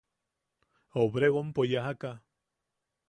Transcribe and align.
Obregonpo 1.01 1.61
yajaka. 1.73 2.11